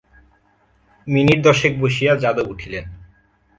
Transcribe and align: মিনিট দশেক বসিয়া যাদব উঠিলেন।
মিনিট 1.07 1.39
দশেক 1.43 1.73
বসিয়া 1.81 2.13
যাদব 2.15 2.47
উঠিলেন। 2.49 2.85